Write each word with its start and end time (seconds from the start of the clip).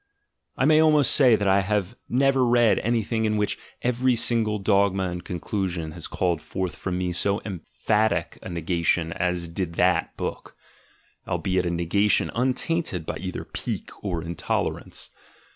I 0.57 0.65
may 0.65 0.79
almost 0.81 1.11
say 1.11 1.35
that 1.35 1.47
I 1.47 1.59
have 1.59 1.95
never 2.09 2.43
read 2.43 2.79
anything 2.79 3.25
in 3.25 3.37
which 3.37 3.59
every 3.83 4.15
single 4.15 4.57
dogma 4.57 5.11
and 5.11 5.23
conclusion 5.23 5.91
has 5.91 6.07
called 6.07 6.41
forth 6.41 6.75
from 6.75 6.97
me 6.97 7.11
so 7.13 7.39
emphatic 7.45 8.39
a 8.41 8.49
negation 8.49 9.13
as 9.13 9.47
did 9.47 9.73
that 9.75 10.17
book; 10.17 10.55
albeit 11.27 11.67
a 11.67 11.69
negation 11.69 12.31
untainted 12.33 13.05
by 13.05 13.17
either 13.17 13.43
pique 13.43 13.91
or 14.03 14.23
intolerance. 14.23 15.11